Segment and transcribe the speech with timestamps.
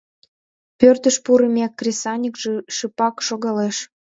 [0.79, 2.35] Пӧртыш пурымек, кресаньык
[2.77, 3.77] шыпак шогалеш.